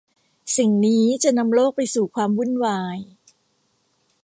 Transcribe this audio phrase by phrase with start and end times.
[0.57, 2.97] สิ่งนี้จะนำโลกไปสู่ความวุ่นวาย